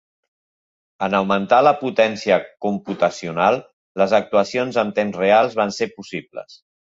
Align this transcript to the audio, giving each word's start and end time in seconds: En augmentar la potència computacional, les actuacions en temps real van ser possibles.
En 1.07 1.15
augmentar 1.17 1.59
la 1.65 1.73
potència 1.81 2.39
computacional, 2.67 3.59
les 4.03 4.17
actuacions 4.21 4.83
en 4.85 4.95
temps 5.01 5.23
real 5.25 5.53
van 5.63 5.77
ser 5.81 5.91
possibles. 6.01 6.59